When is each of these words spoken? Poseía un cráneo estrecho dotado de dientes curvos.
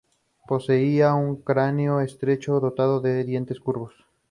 Poseía 0.47 1.13
un 1.13 1.43
cráneo 1.43 1.99
estrecho 2.01 2.59
dotado 2.59 3.01
de 3.01 3.23
dientes 3.23 3.59
curvos. 3.59 3.93